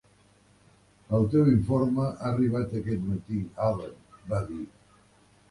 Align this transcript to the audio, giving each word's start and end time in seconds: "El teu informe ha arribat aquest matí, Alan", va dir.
"El 1.17 1.27
teu 1.33 1.51
informe 1.51 2.07
ha 2.07 2.31
arribat 2.31 2.75
aquest 2.81 3.05
matí, 3.11 3.39
Alan", 3.69 3.95
va 4.35 4.43
dir. 4.51 4.61